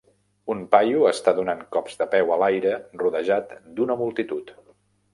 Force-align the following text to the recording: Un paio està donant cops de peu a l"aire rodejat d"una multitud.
Un 0.53 0.63
paio 0.71 1.03
està 1.09 1.33
donant 1.41 1.61
cops 1.77 2.01
de 2.01 2.09
peu 2.15 2.35
a 2.39 2.41
l"aire 2.47 2.75
rodejat 3.05 3.57
d"una 3.79 4.03
multitud. 4.05 4.55